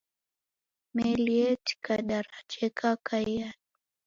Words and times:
Meli 0.95 1.25
yetika 1.39 1.93
jaraja 2.07 2.59
ikaichikanya 2.67 3.53